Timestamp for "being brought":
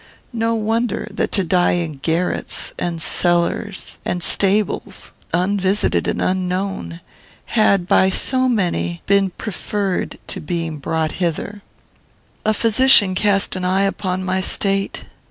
10.41-11.11